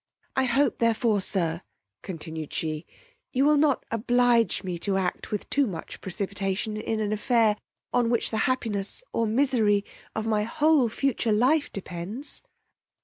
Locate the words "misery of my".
9.27-10.41